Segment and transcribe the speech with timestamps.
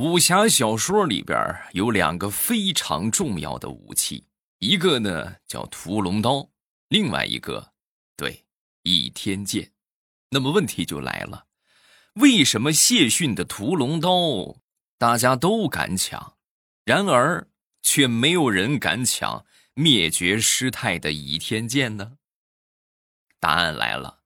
[0.00, 1.38] 武侠小说里边
[1.72, 4.24] 有两个非常重要的武器，
[4.58, 6.48] 一个呢叫屠龙刀，
[6.88, 7.74] 另外一个，
[8.16, 8.46] 对，
[8.84, 9.72] 倚天剑。
[10.30, 11.48] 那么问题就来了，
[12.14, 14.62] 为什么谢逊的屠龙刀
[14.96, 16.38] 大家都敢抢，
[16.86, 17.46] 然而
[17.82, 19.44] 却没有人敢抢
[19.74, 22.16] 灭绝师太的倚天剑呢？
[23.38, 24.20] 答案来了，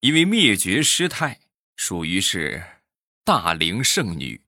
[0.00, 1.38] 因为灭绝师太
[1.76, 2.72] 属于是。
[3.26, 4.40] 大龄剩女，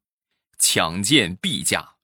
[0.56, 1.94] 抢剑必嫁。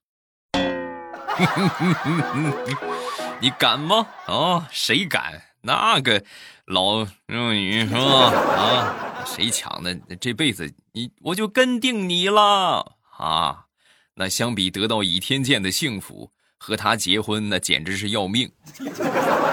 [3.39, 4.05] 你敢吗？
[4.25, 5.41] 啊，谁敢？
[5.61, 6.21] 那个
[6.65, 8.29] 老剩女是吧？
[8.29, 9.95] 啊，谁抢的？
[10.19, 13.67] 这辈子你我就跟定你了啊！
[14.15, 18.51] 那相比得到倚天剑的幸福，和他结婚那简直是要命。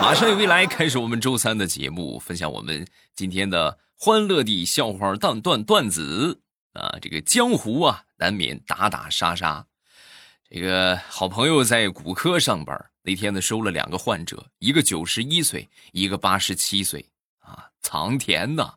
[0.00, 6.40] 马上有未来开始我们周三的节目，分享我们今天的欢乐的笑话段段段子。
[6.72, 9.66] 啊，这个江湖啊，难免打打杀杀。
[10.48, 18.74] 这个好朋友在骨科上班，那天呢收了两个患者，一个九十一岁，一个八十七岁，啊，藏田呐。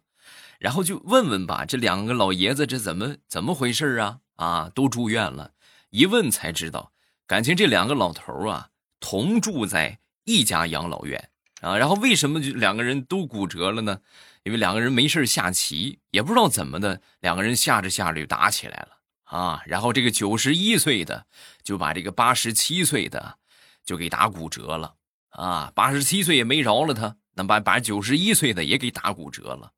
[0.57, 4.19] 然后就问问吧，这两个老爷子这怎么怎么回事啊？
[4.35, 5.51] 啊，都住院了。
[5.89, 6.93] 一问才知道，
[7.27, 11.29] 感情这两个老头啊，同住在一家养老院
[11.65, 11.77] 啊。
[11.77, 13.99] 然后为什么就两个人都骨折了呢？
[14.43, 18.89] 因为两个人没事下棋，也不知道怎么的，两个人下着下着就打起来了
[19.23, 19.63] 啊！
[19.65, 21.25] 然后这个九十一岁的
[21.63, 23.39] 就把这个八十七岁的
[23.83, 24.93] 就给打骨折了
[25.29, 25.71] 啊！
[25.73, 29.71] 八十七岁也没饶了他，那把把九十一岁的也给打骨折了。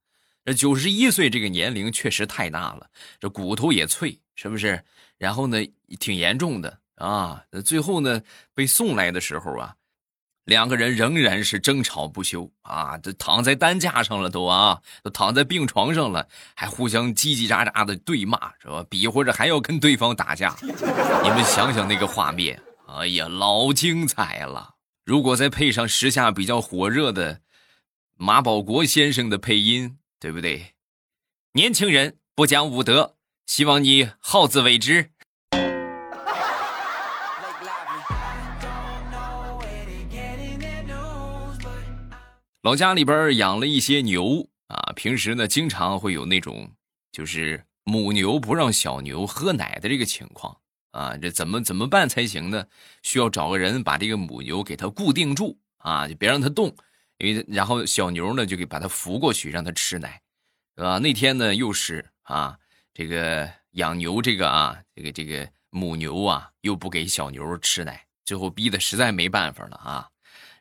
[0.43, 2.89] 这九十一岁这个年龄确实太大了，
[3.21, 4.83] 这骨头也脆，是不是？
[5.17, 5.57] 然后呢，
[5.97, 7.41] 挺严重的啊！
[7.63, 8.21] 最后呢，
[8.53, 9.73] 被送来的时候啊。
[10.47, 12.97] 两个人仍然是争吵不休啊！
[12.97, 18.81] 都躺在担架上了，都啊，都躺在病床上了，还互相叽叽喳喳的对骂，是吧？
[18.89, 20.55] 比划着还要跟对方打架。
[20.61, 24.75] 你们想想那个画面，哎呀，老精彩了！
[25.03, 27.41] 如果再配上时下比较火热的
[28.15, 30.75] 马保国先生的配音，对不对？
[31.51, 33.15] 年轻人不讲武德，
[33.45, 35.11] 希望你好自为之。
[42.67, 46.69] 老家里边养了一些牛啊，平时呢经常会有那种
[47.13, 50.53] 就是母牛不让小牛喝奶的这个情况
[50.91, 52.65] 啊，这怎么怎么办才行呢？
[53.03, 56.75] 需要找个人把这个母牛给它固定住啊，就别让它动，
[57.19, 60.21] 因为然后小牛呢就给把它扶过去让它吃奶，
[60.75, 60.99] 是吧？
[60.99, 62.57] 那天呢又是啊，
[62.93, 70.09] 这个养牛这个啊，这个这个母牛啊又不给小牛吃奶，最后逼得实在没办法了啊。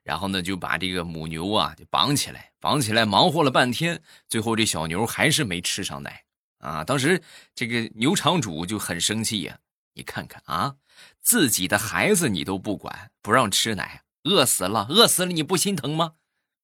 [0.07, 6.23] 然后呢，就把这个母牛啊就绑起来，绑起来，忙活了半天，最后这小牛还是没吃上奶
[6.59, 6.85] 啊！
[6.85, 7.21] 当时
[7.57, 9.59] 这个牛场主就很生气呀，
[9.95, 10.77] 你看看啊，
[11.21, 16.13] 自己的孩子你都不管，不让吃奶，饿死了，饿死了你不心疼吗？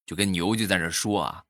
[0.06, 1.42] 就跟牛就在那说啊，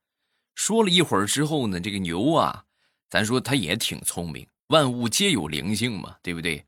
[0.54, 2.64] 说了一会儿之后呢，这个牛啊，
[3.10, 6.64] 咱说它也挺聪明，万物皆有灵性嘛，对不对？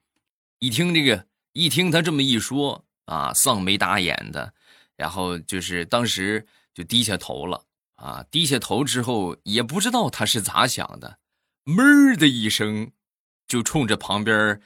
[0.59, 4.53] 一听这个，一听他这么一说啊，丧眉打眼的。
[4.97, 7.65] 然后就是当时就低下头了
[7.97, 11.19] 啊，低下头之后也不知道他是咋想的，
[11.65, 12.93] 闷的一声，
[13.47, 14.61] 就冲着旁边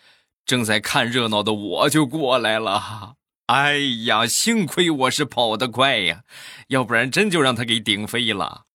[0.45, 3.17] 正在看热闹的我就过来了。
[3.47, 6.25] 哎呀，幸亏我是跑得快呀，
[6.69, 8.67] 要不然真就让他给顶飞了。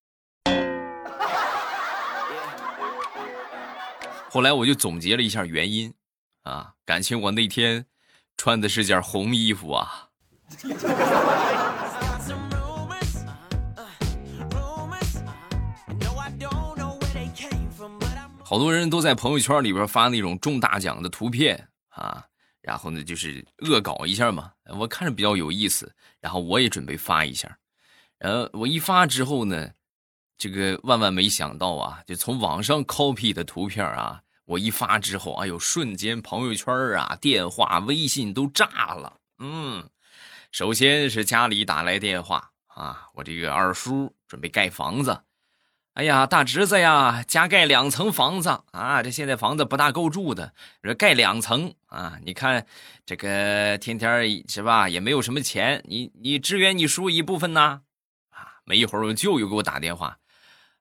[4.30, 5.94] 后来我就总结了一下原因，
[6.42, 7.86] 啊，感情我那天
[8.36, 10.10] 穿的是件红衣服啊。
[18.44, 22.24] 好多人都在朋友圈里边发那种中大奖的图片啊，
[22.62, 27.58] 然后呢就是恶搞一下嘛，我看着比较有意思，然后我也准备发一下，
[28.20, 29.72] 然后我一发之后呢，
[30.38, 39.90] 这个万万没想到啊，就从网上 copy 的图片啊，我一发之后，哎呦，瞬间朋友圈啊、电话、微信都炸了，嗯。
[40.54, 45.24] 首先是家里打来电话啊，我这个二叔准备盖房子，
[45.96, 50.54] 哎呀，大侄子呀，加盖两层房子啊，这现在房子不大够住的，
[50.84, 52.68] 说盖两层啊，你看
[53.04, 57.82] 这个天天是吧，也没有什么钱，你你支援你叔一部分呐，
[58.30, 60.20] 啊，没一会儿我舅又给我打电话，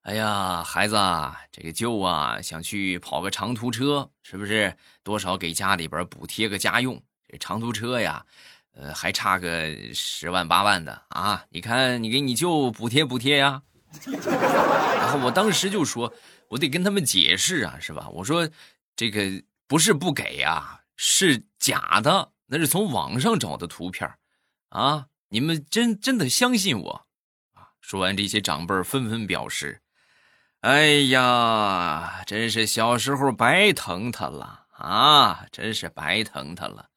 [0.03, 7.03] 哎呀，孩子啊，这个舅啊想去跑个长途车，是不是多少给家里边补贴个家用？
[7.27, 8.27] 这长途车呀。
[8.75, 11.45] 呃，还差个十万八万的啊！
[11.51, 13.63] 你看，你给你舅补贴补贴呀。
[14.97, 16.13] 然后我当时就说，
[16.49, 18.09] 我得跟他们解释啊，是吧？
[18.09, 18.49] 我说，
[18.97, 24.11] 这个不是不给呀，是假的，那是从网上找的图片
[24.71, 25.07] 啊！
[25.29, 27.07] 你们真真的相信我
[27.53, 27.77] 啊？
[27.81, 29.83] 说完，这些长辈纷纷表示
[30.61, 35.47] ：“哎呀，真是小时候白疼他了啊！
[35.53, 36.89] 真是白疼他了。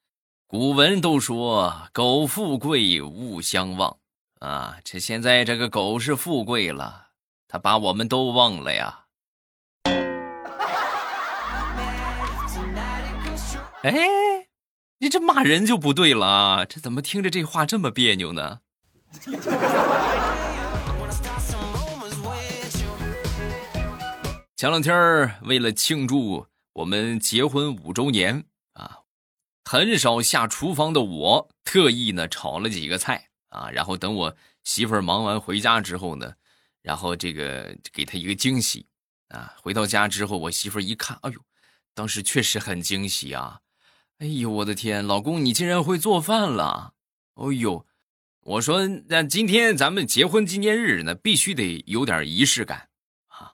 [0.48, 3.96] 古文都说‘苟富贵，勿相忘’
[4.38, 7.08] 啊，这现在这个狗是富贵了，
[7.48, 9.06] 他把我们都忘了呀。”
[13.82, 13.92] 哎，
[14.98, 18.60] 你这骂人就不对了啊，这怎么听着这话这么别扭呢？
[24.56, 28.44] 前两天为了庆祝我们结婚五周年，
[29.68, 36.32] 很少下厨房的我，特意呢炒了几个菜啊，然后等我媳妇儿忙完回家之后呢，
[36.82, 38.86] 然后这个给她一个惊喜
[39.26, 39.52] 啊。
[39.60, 41.40] 回到家之后，我媳妇儿一看，哎呦，
[41.94, 43.58] 当时确实很惊喜啊。
[44.18, 46.92] 哎呦，我的天，老公，你竟然会做饭了！
[47.34, 47.84] 哦呦，
[48.42, 52.88] 我说那今天咱们结婚纪念日呢，必须得有点仪式感
[53.26, 53.50] 啊！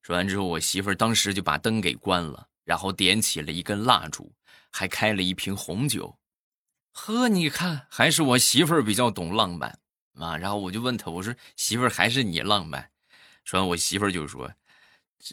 [0.00, 4.32] 说完之后，我媳妇儿当时就把灯给关了，然后点起了一根蜡烛，
[4.70, 6.18] 还开了一瓶红酒。
[6.92, 9.78] 呵，你看，还是我媳妇儿比较懂浪漫
[10.14, 10.36] 啊！
[10.36, 12.90] 然后我就问她，我说媳妇儿还是你浪漫？
[13.44, 14.52] 说完，我媳妇儿就说，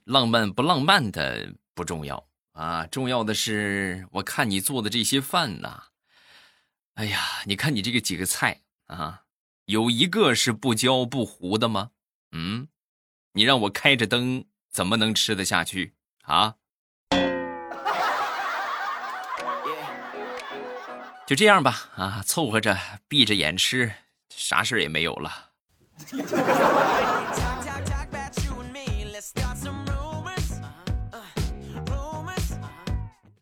[0.05, 2.27] 浪漫不浪漫的不重要。
[2.53, 5.83] 啊，重要的是，我看你做的这些饭呐，
[6.95, 9.23] 哎呀，你看你这个几个菜啊，
[9.65, 11.91] 有一个是不焦不糊的吗？
[12.31, 12.67] 嗯，
[13.33, 16.55] 你让我开着灯怎么能吃得下去啊？
[21.27, 22.79] 就这样吧，啊，凑合着
[23.09, 23.91] 闭着眼吃，
[24.29, 25.49] 啥事也没有了。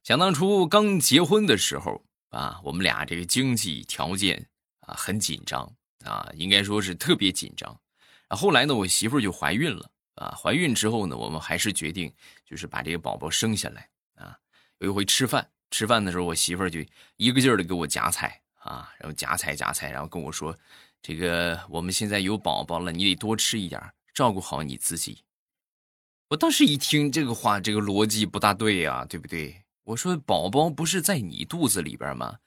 [0.04, 4.44] 想当初刚结婚的时候啊，我们俩这个经济条件
[4.80, 5.72] 啊很紧张
[6.04, 7.70] 啊，应该说是特别紧张。
[8.30, 10.34] 啊，后来呢，我媳妇就怀孕了啊。
[10.36, 12.12] 怀孕之后呢，我们还是决定
[12.44, 14.36] 就是把这个宝宝生下来啊。
[14.80, 16.80] 有一回吃饭，吃饭的时候，我媳妇儿就
[17.18, 20.58] 一个劲儿的给我夹菜啊，然后夹菜夹菜，然后跟我说
[21.02, 23.82] ：“这个我们现在有宝宝了，你得多吃一点，
[24.14, 25.24] 照顾好你自己。”
[26.30, 29.64] 我当时一听这个话，这个逻辑不大对呀，对不对？
[29.84, 32.40] 我说：“宝宝不是在你肚子里边吗？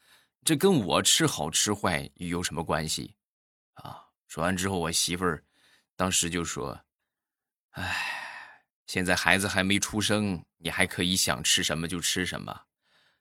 [0.44, 3.14] 这跟我吃好吃坏有什么关系？”
[3.74, 4.02] 啊！
[4.26, 5.44] 说完之后，我媳妇儿
[5.94, 6.80] 当时就说
[7.78, 7.96] ：“哎，
[8.86, 12.62] 现在孩子还没出生，你还可以想吃什么就吃什么。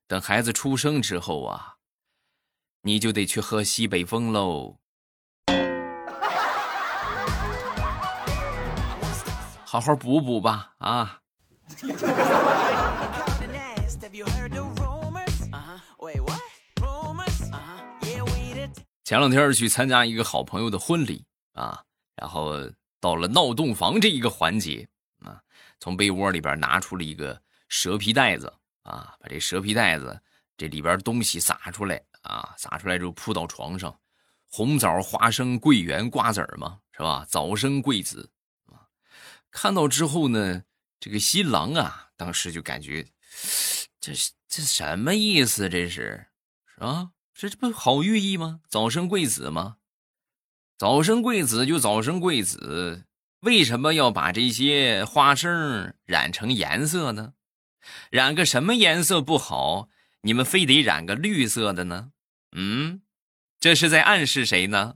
[0.07, 1.75] 等孩子出生之后啊，
[2.81, 4.77] 你就得去喝西北风喽。
[9.65, 11.19] 好好补补吧，啊！”
[19.03, 21.83] 前两天去参加一个好朋友的婚礼啊，
[22.15, 22.53] 然后
[23.01, 24.87] 到了闹洞房这一个环节
[25.25, 25.41] 啊，
[25.81, 28.53] 从被窝里边拿出了一个蛇皮袋子
[28.87, 30.19] 啊，把这蛇皮袋子
[30.57, 33.99] 这里边东西撒出来啊，撒出来之后铺到床上，
[34.49, 37.25] 红枣、花生、桂圆、瓜子嘛，是吧？
[37.29, 38.31] 早生贵子
[38.65, 38.87] 啊！
[39.51, 40.63] 看到之后呢，
[40.99, 43.05] 这个新郎啊，当时就感觉。
[43.99, 44.13] 这
[44.47, 45.67] 这什么意思？
[45.69, 46.27] 这是，
[46.77, 48.61] 啊，这这不好寓意吗？
[48.69, 49.77] 早生贵子吗？
[50.77, 53.05] 早生贵子就早生贵子，
[53.41, 57.33] 为什么要把这些花生染成颜色呢？
[58.09, 59.89] 染个什么颜色不好？
[60.21, 62.09] 你们非得染个绿色的呢？
[62.55, 63.01] 嗯，
[63.59, 64.95] 这是在暗示谁呢？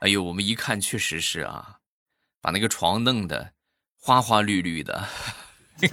[0.00, 1.78] 哎呦，我们一看确实是啊，
[2.40, 3.52] 把那个床弄的。
[3.96, 5.08] 花花绿绿的。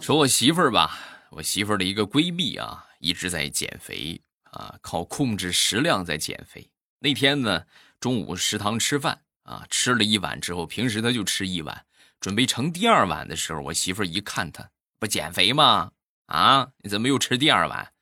[0.00, 0.98] 说我媳妇儿吧，
[1.30, 4.20] 我媳妇儿的一个闺蜜啊，一直在减肥
[4.56, 6.70] 啊，靠控制食量在减肥。
[6.98, 7.66] 那天呢，
[8.00, 11.86] 中午食堂吃饭啊，吃了一碗之后，平时他就吃一碗，
[12.20, 15.92] 准备盛第二碗的时候，我媳妇儿一看他不减肥吗？
[16.26, 17.92] 啊，你怎么又吃第二碗？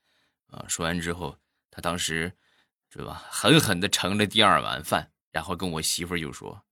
[0.48, 1.38] 啊，说完之后，
[1.70, 2.32] 他当时。
[2.96, 3.24] 是吧？
[3.28, 6.62] 狠狠的盛了第二碗饭，然后跟我媳妇儿就说：“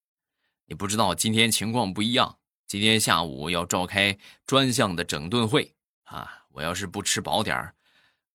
[0.67, 5.75] 你不知道今天情况不一样，今天下午要召开专项的整顿会
[6.05, 6.45] 啊！
[6.51, 7.75] 我要是不吃饱点儿，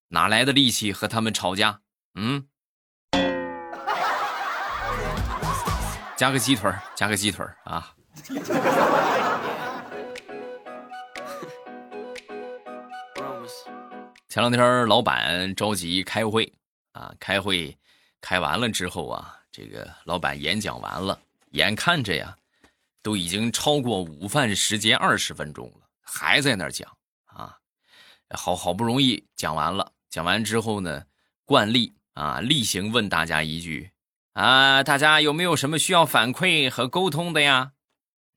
[0.09, 1.81] 哪来的力气和他们吵架？
[2.15, 2.47] 嗯，
[6.15, 7.93] 加个鸡腿加个鸡腿啊！
[14.29, 16.51] 前两天老板着急开会。”
[16.97, 17.77] 啊，开会，
[18.21, 21.21] 开完了之后啊，这个老板演讲完了，
[21.51, 22.35] 眼看着呀，
[23.03, 26.91] 都已经超过午饭时间二十分钟了，还在那讲
[27.25, 27.55] 啊，
[28.31, 31.05] 好好不容易讲完了，讲完之后呢，
[31.45, 33.91] 惯例啊，例行问大家一句
[34.33, 37.71] 啊，大家有没有什么需要反馈和沟通的呀？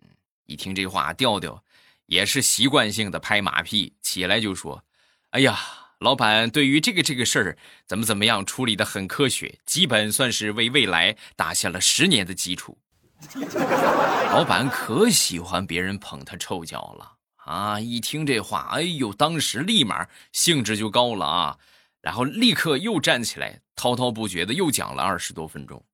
[0.02, 0.08] 嗯，
[0.46, 1.64] 一听这话，调调
[2.06, 4.84] 也是习惯性的拍马屁，起来就说
[5.30, 5.58] ：“哎呀。”
[6.00, 12.78] 老板对于这个这个事儿怎么怎么样处理的很科学，基本算是为未来打下了十年的基础。
[14.32, 17.18] 老板可喜欢别人捧他臭脚了
[17.50, 17.80] 啊！
[17.80, 21.58] 一听这话，哎呦，当时立马兴致就高了啊，
[22.00, 25.84] 然后立刻又站起来，滔滔不绝的又讲了二十多分钟。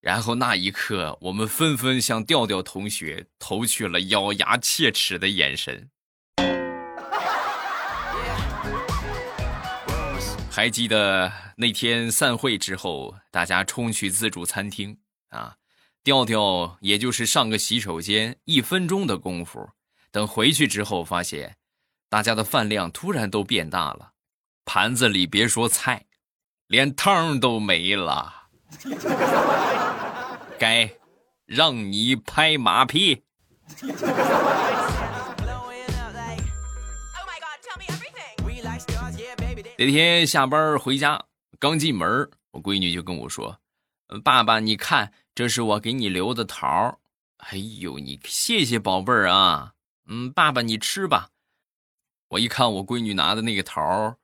[0.00, 5.88] 然后那一刻，我们纷纷向调调同学投去了咬牙切齿的眼神。
[10.50, 14.98] 还记得那天散会之后，大家冲去自助餐厅
[15.30, 15.56] 啊，
[16.04, 19.70] 调调也就是上个洗手间一分钟的功夫，
[20.12, 21.56] 等回去之后发现，
[22.08, 24.12] 大家的饭量突然都变大了，
[24.64, 26.06] 盘子里别说菜，
[26.66, 28.48] 连汤都没了，
[30.58, 30.90] 该
[31.46, 33.22] 让你拍马屁。
[39.78, 41.24] 那天下班回家，
[41.58, 43.60] 刚进门，我闺女就跟我说
[44.22, 46.98] ：“爸爸，你看，这是我给你留的桃
[47.38, 49.72] 哎呦，你谢谢宝贝儿啊！
[50.12, 51.30] 嗯，爸爸你吃吧。
[52.30, 54.16] 我一看我闺女拿的那个桃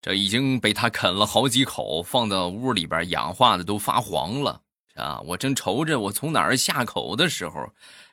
[0.00, 4.62] 这已经被她啃了好几口，放到屋里边氧化的都发黄了
[4.94, 5.20] 啊！
[5.22, 7.68] 我正愁着我从哪儿下口的时候，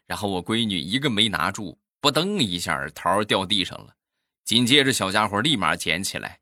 [0.07, 3.93] 然后我闺女一个没拿住，扑噔一下桃掉地上了，
[4.43, 6.39] 紧接着小家伙立马捡起来。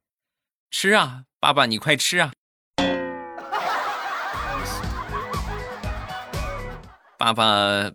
[0.71, 2.31] 吃啊，爸爸，你快吃啊！
[7.17, 7.91] 爸爸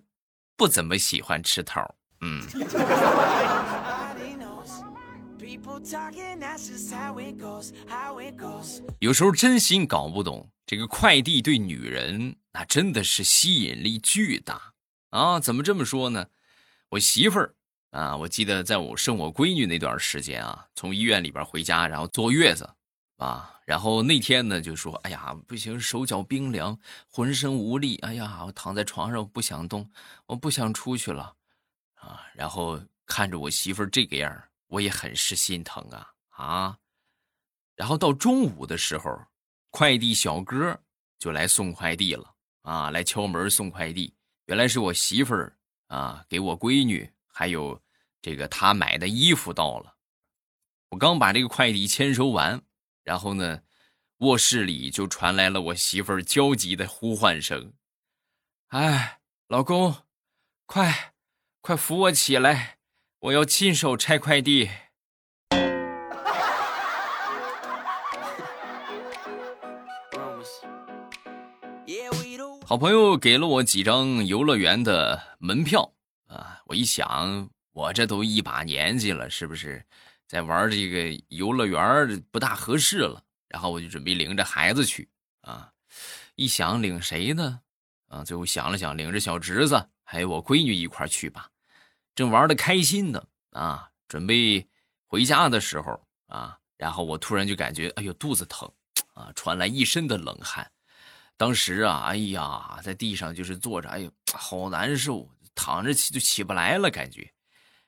[0.57, 2.43] 不怎么喜欢吃桃，嗯。
[8.99, 14.73] 有时候真心搞不懂，这个快递对女人那真的是吸引力巨大
[15.11, 15.41] 啊！
[15.41, 16.27] 怎么这么说呢？
[16.91, 17.55] 我媳妇儿。
[17.91, 22.71] 啊，我记得在我生我闺女那段时间啊，从医院里边回家，然后坐月子，
[23.17, 26.79] 啊，然后那天呢就说，哎呀，不行，手脚冰凉，
[27.11, 29.91] 浑身无力，哎呀，我躺在床上不想动，
[30.27, 31.35] 我不想出去了，
[32.00, 36.78] 啊，然后看着我媳妇这个样我也很是心疼啊啊，
[37.75, 39.11] 然后到中午的时候，
[39.71, 40.78] 快递小哥
[41.19, 44.14] 就来送快递了，啊，来敲门送快递，
[44.47, 47.11] 原来是我媳妇儿啊，给我闺女。
[47.33, 47.80] 还有，
[48.21, 49.95] 这个他买的衣服到了，
[50.90, 52.61] 我刚把这个快递签收完，
[53.02, 53.62] 然后呢，
[54.19, 57.73] 卧室里就传来了我媳妇儿焦急的呼唤声
[58.69, 60.04] ：“哎，老公，
[60.66, 61.10] 快，
[61.62, 62.79] 快扶我起来，
[63.19, 64.71] 我要亲手拆快递。”
[72.64, 75.93] 好朋友给了我几张游乐园的门票。
[76.29, 76.62] 啊！
[76.67, 79.85] 我一想，我这都一把年纪了，是不是
[80.29, 83.21] 在玩这个游乐园不大合适了？
[83.49, 85.09] 然后我就准备领着孩子去
[85.40, 85.73] 啊。
[86.37, 87.61] 一想领谁呢？
[88.07, 91.50] 啊，最后想了想，领着小侄子还有我闺女一块去吧。
[92.21, 94.69] 正玩的开心呢，啊，准备
[95.07, 98.71] 回家的时候啊，然后我突然就感觉，哎呦，肚子疼
[99.15, 100.71] 啊，传来一身的冷汗。
[101.39, 105.27] 当时啊，哎呀，在地上就是坐着，哎呦，好难受。
[105.55, 107.33] 躺着起就起不来了，感觉。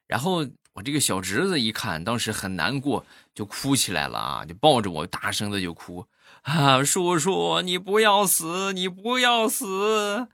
[0.07, 6.07] 然后我这个小侄子一看，当时很难过，就哭起来了啊，就抱着我大声的就哭
[6.43, 10.29] 啊，叔叔你不要死，你不要死！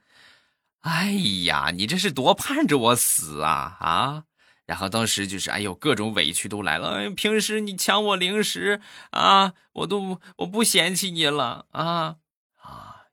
[0.81, 1.11] 哎
[1.45, 4.23] 呀，你这是多盼着我死啊啊！
[4.65, 6.95] 然后当时就是哎呦，各种委屈都来了。
[6.95, 8.81] 哎，平时你抢我零食
[9.11, 12.17] 啊，我都我不嫌弃你了啊。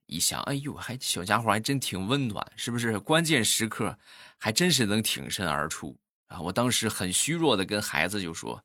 [0.06, 2.96] 一想，哎呦，还小家伙还真挺温暖，是不是？
[3.00, 3.98] 关键时刻，
[4.38, 6.40] 还真是能挺身而出啊！
[6.40, 8.62] 我当时很虚弱的跟孩子就说：“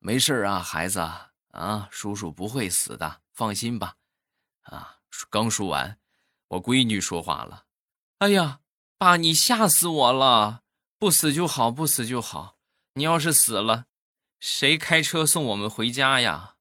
[0.00, 0.98] 没事啊，孩子
[1.52, 3.94] 啊，叔叔不会死的，放心吧。”
[4.64, 4.96] 啊，
[5.30, 5.96] 刚说完，
[6.48, 7.66] 我闺女说话了
[8.24, 8.60] ：“哎呀，
[8.96, 10.62] 爸，你吓死我了！
[10.98, 12.56] 不死就好，不死就好。
[12.94, 13.84] 你要是死了，
[14.40, 16.54] 谁开车送我们回家呀？”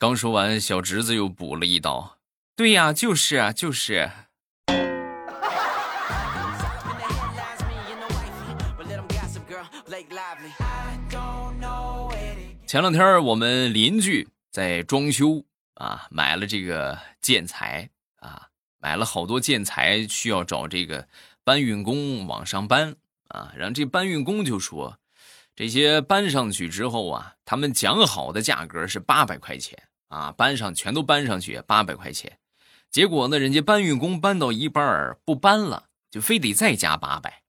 [0.00, 2.16] 刚说完，小侄子又补了一刀。
[2.56, 4.10] 对呀，就是啊，就是。
[12.66, 17.90] 前两天我们邻居在装修啊，买了这个建材
[18.20, 21.06] 啊，买了好多建材，需要找这个
[21.44, 22.96] 搬运工往上搬
[23.28, 23.52] 啊。
[23.56, 24.98] 然后这搬运工就说，
[25.54, 29.76] 这些搬上去之后啊，他们讲好的价格是八百块钱
[30.08, 32.38] 啊，搬上全都搬上去八百块钱。
[32.90, 37.42] 结果呢，人家搬运工搬到一半不搬了，就非得再加八百，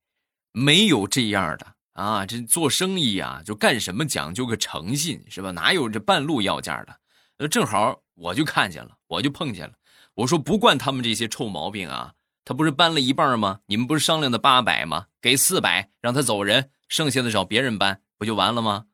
[0.52, 2.26] 没有这样的啊！
[2.26, 5.50] 这做生意啊，就干什么讲究个诚信是吧？
[5.52, 6.94] 哪有这半路要价的？
[7.38, 9.72] 呃，正好我就看见了，我就碰见了。
[10.20, 12.14] 我说不惯他们这些臭毛病啊！
[12.44, 13.60] 他不是搬了一半吗？
[13.66, 15.06] 你们不是商量的八百吗？
[15.20, 18.86] 给四百让他走人，剩下的找别人搬不就完了吗？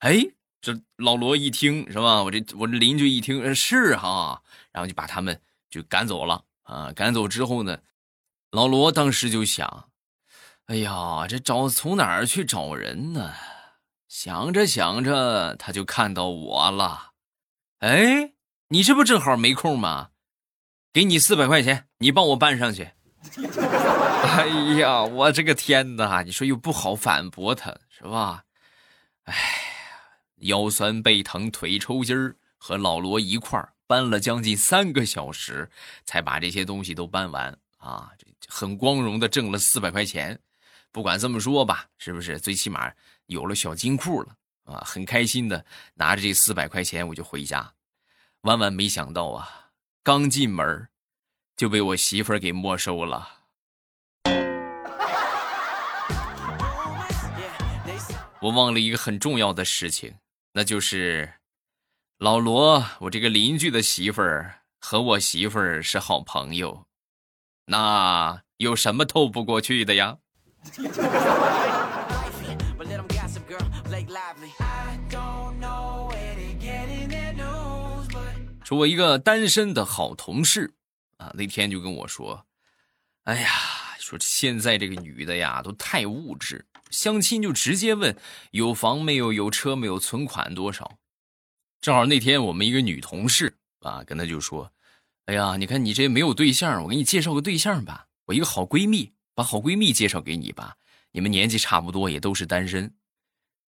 [0.00, 0.18] 哎，
[0.60, 2.22] 这老罗一听是吧？
[2.22, 5.40] 我这我这邻居一听是哈，然后就把他们。
[5.70, 6.90] 就赶走了啊！
[6.94, 7.80] 赶走之后呢，
[8.50, 9.90] 老罗当时就想
[10.64, 13.34] ：“哎呀，这找从哪儿去找人呢？”
[14.08, 17.12] 想着想着，他就看到我了。
[17.80, 18.32] 哎，
[18.68, 20.08] 你这不正好没空吗？
[20.92, 22.90] 给你四百块钱，你帮我搬上去。
[23.38, 24.46] 哎
[24.78, 26.22] 呀，我这个天哪！
[26.22, 28.44] 你说又不好反驳他，是吧？
[29.24, 29.34] 哎，
[30.36, 33.72] 腰酸背疼腿抽筋儿，和老罗一块儿。
[33.86, 35.70] 搬了将近三个小时，
[36.04, 38.12] 才把这些东西都搬完啊！
[38.46, 40.38] 很光荣的挣了四百块钱。
[40.92, 42.38] 不管这么说吧，是不是？
[42.38, 42.92] 最起码
[43.26, 44.28] 有了小金库了
[44.64, 44.82] 啊！
[44.84, 45.64] 很开心的
[45.94, 47.72] 拿着这四百块钱，我就回家。
[48.42, 49.67] 万万没想到啊，
[50.08, 50.88] 刚进门
[51.54, 53.28] 就被我媳妇儿给没收了。
[58.40, 60.16] 我忘了一个很重要的事情，
[60.54, 61.34] 那就是。
[62.16, 66.86] 老罗，我这个邻居的媳妇儿和我媳妇儿是好朋友，
[67.66, 70.16] 那有什么透不过去的呀？
[78.68, 80.74] 说，我一个单身的好同事
[81.16, 82.46] 啊，那天就跟我说
[83.24, 83.48] ：“哎呀，
[83.98, 88.14] 说现在这个女的呀，都太物质，相亲就直接问
[88.50, 90.98] 有房没有，有车没有，存款多少。”
[91.80, 94.70] 正好那天我们一个女同事啊，跟他就说
[95.24, 98.08] ：“哎呀，你看你这没有对象，我给你介绍个对象吧。
[98.26, 100.76] 我一个好闺蜜，把好闺蜜介绍给你吧。
[101.12, 102.94] 你们年纪差不多，也都是单身。”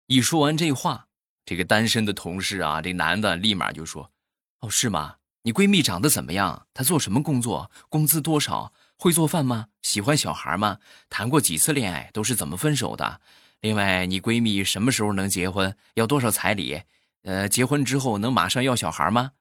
[0.08, 1.08] 一说完这话，
[1.46, 4.12] 这个单身的同事啊，这男的立马就说
[4.60, 5.16] ：“哦，是吗？
[5.44, 6.68] 你闺蜜长得怎么样？
[6.74, 7.72] 她做什么工作？
[7.88, 8.74] 工资多少？
[8.98, 9.68] 会做饭吗？
[9.82, 10.80] 喜欢小孩吗？
[11.10, 12.10] 谈过几次恋爱？
[12.14, 13.22] 都是怎么分手的？
[13.62, 15.76] 另外，你闺蜜什么时候能结婚？
[15.94, 16.82] 要多少彩礼？”
[17.24, 19.32] 呃，结婚之后能马上要小孩吗？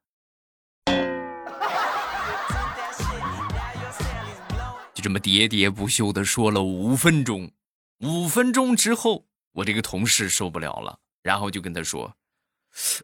[4.93, 7.53] 就这么喋喋不休的说了五分钟，
[8.01, 12.17] 五分钟之后，我这个同事受不了了，然后就跟他说：“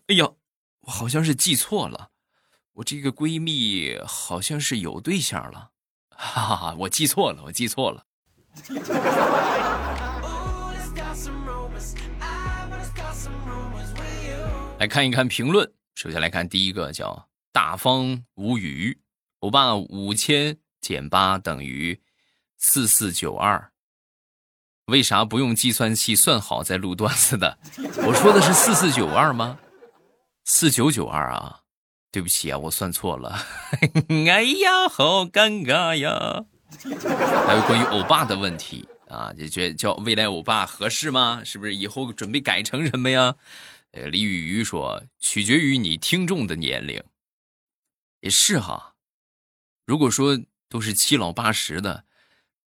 [0.09, 0.29] 哎呀，
[0.87, 2.11] 我好像是记错了，
[2.75, 5.71] 我这个闺蜜好像是有对象了，
[6.11, 8.05] 哈哈哈，我记错了，我记错了。
[14.79, 15.73] ”来看一看评论。
[15.95, 19.01] 首先来看第一个，叫大方无语。
[19.39, 22.03] 欧巴五千减八等于
[22.59, 23.71] 四四九二。
[24.87, 27.59] 为啥不用计算器算好再录段子的？
[28.07, 29.59] 我说的是四四九二吗？
[30.45, 31.61] 四九九二啊！
[32.11, 33.45] 对不起啊，我算错了。
[34.31, 36.45] 哎呀，好尴尬呀！
[37.47, 41.43] 还有关于欧巴的问题啊，就觉叫未来欧巴合适吗？
[41.45, 43.35] 是不是以后准备改成什么呀？
[43.93, 47.03] 呃，李雨雨说：“取决于你听众的年龄，
[48.21, 48.95] 也是哈。
[49.87, 52.05] 如果说都是七老八十的，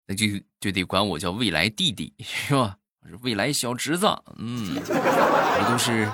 [0.06, 0.26] 那就
[0.60, 2.76] 就得管我叫未来弟弟，是吧？
[3.22, 4.06] 未来小侄子。
[4.36, 6.10] 嗯，我都是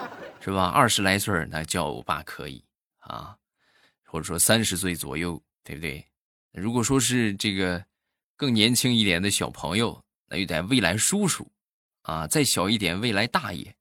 [0.48, 0.64] 是吧？
[0.64, 2.64] 二十来岁那叫欧巴可以
[3.00, 3.36] 啊，
[4.06, 6.02] 或者说三十岁左右，对不对？
[6.52, 7.84] 如果说是这个
[8.34, 11.52] 更年轻一点的小朋友，那有点未来叔叔
[12.00, 13.76] 啊，再小一点未来大爷。”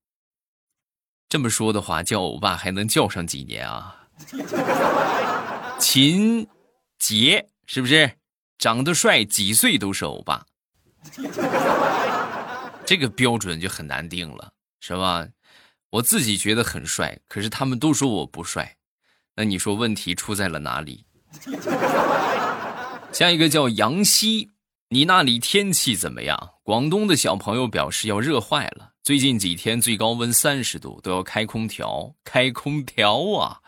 [1.29, 4.09] 这么说的话，叫欧巴还能叫上几年啊？
[5.79, 6.45] 秦
[6.99, 8.11] 杰是不是
[8.57, 10.45] 长得帅，几岁都是欧巴？
[12.85, 14.51] 这个标准就很难定了，
[14.81, 15.25] 是吧？
[15.91, 18.77] 我自己觉得很帅，可是他们都说我不帅，
[19.35, 21.05] 那你说问题出在了哪里？
[23.13, 24.51] 下一个叫杨希，
[24.89, 26.51] 你那里天气怎么样？
[26.63, 28.91] 广东的小朋友表示要热坏了。
[29.01, 32.13] 最近几天最高温三十度，都要开空调。
[32.25, 33.61] 开空调啊！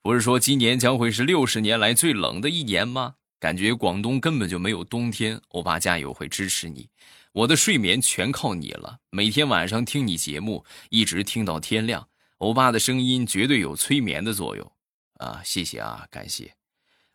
[0.00, 3.14] 不是说今年将会是六十年来最冷的一年吗？
[3.40, 5.40] 感觉广东根本就没有冬天。
[5.48, 6.88] 欧巴加油，会支持你。
[7.36, 12.08] 我的睡眠全靠你了，每天晚上听你节目，一直听到天亮。
[12.38, 14.72] 欧巴的声音绝对有催眠的作用
[15.18, 16.54] 啊，谢谢啊，感谢。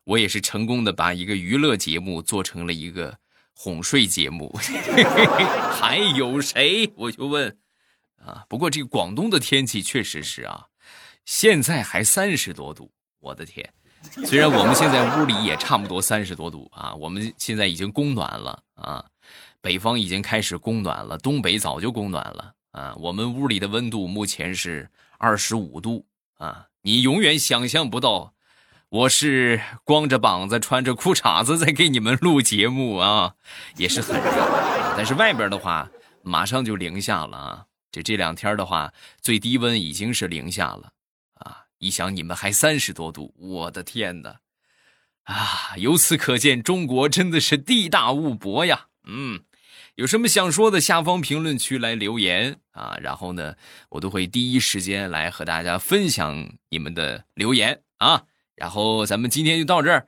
[0.04, 3.18] 我也是成功的把一个娱乐节目做成了一个
[3.56, 4.56] 哄睡节目。
[5.74, 6.94] 还有谁？
[6.98, 7.58] 我就问
[8.24, 8.46] 啊。
[8.48, 10.68] 不过这个广东的天气确实是啊，
[11.26, 13.74] 现在还三十多度，我的天！
[14.28, 19.04] 虽然我们现在屋里也差不多三十多度啊，我们现在已经供暖了啊，
[19.62, 22.96] 北方已经开始供暖了，东北早就供暖了啊。
[22.98, 26.06] 我们屋里的温度目前是二十五度
[26.38, 28.34] 啊，你永远想象不到，
[28.90, 33.36] 我是光着膀子穿着裤衩子在给你们录节目啊，
[33.78, 34.94] 也是很热。
[34.98, 35.90] 但是外边的话，
[36.24, 40.92] 马上就零下了啊，这这两天的话，最低温已经是零下了
[41.36, 41.66] 啊。
[41.78, 44.40] 一想你们还三十多度，我的天哪！
[45.26, 48.88] 啊，由此可见，中国真的是地大物博呀。
[49.06, 49.44] 嗯，
[50.02, 52.98] 有什么想说的，下方评论区来留言啊。
[53.02, 53.56] 然后呢，
[53.90, 58.24] 我都会第一时间来和大家分享你们的留言啊。
[58.56, 60.08] 然后咱们今天就到这儿，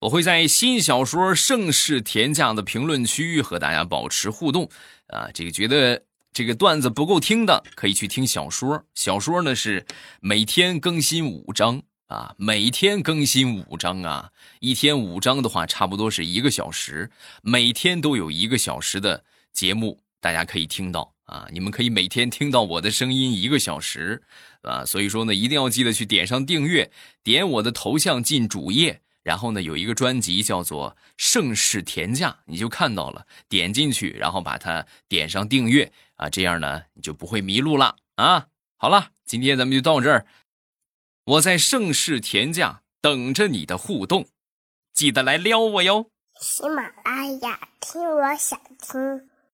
[0.00, 4.68] 我会在新小说《盛世田价》的评论区和大家保持互动
[5.06, 5.30] 啊。
[5.32, 6.02] 这个觉得。
[6.36, 8.84] 这个段子不够听的，可以去听小说。
[8.96, 9.86] 小说呢是
[10.18, 17.10] 每天更新五章啊，每天更新五章啊，一天五章的话，差不多是一个小时，
[17.42, 21.48] 每天都有一个小时的节目，大家可以听到啊。
[21.50, 24.22] 你们可以每天听到我的声音一个小时
[24.62, 26.90] 啊，所以说呢，一定要记得去点上订阅，
[27.22, 35.90] 点我的头像进主页，然后呢有一个专辑叫做《盛世田价》，你就看到了，点进去，然后把它点上订阅。
[36.16, 38.46] 啊，这样呢，你就不会迷路了啊！
[38.76, 40.26] 好了，今天咱们就到这儿，
[41.26, 44.26] 我在盛世田家等着你的互动，
[44.92, 46.10] 记得来撩我哟。
[46.38, 49.30] 喜马拉雅，听我想听。